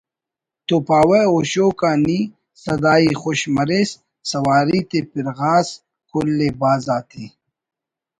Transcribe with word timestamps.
تو 0.67 0.75
پاوہ 0.87 1.19
ہشوک 1.33 1.79
آ 1.89 1.91
نی 2.05 2.19
سدائی 2.63 3.09
خوش 3.21 3.39
مریس 3.55 3.89
سواری 4.29 4.79
تے 4.89 4.99
پِرغاس 5.11 5.67
کُل 6.11 6.29
ءِ 6.45 6.49
بھاز 6.59 6.83
آتے 6.95 7.25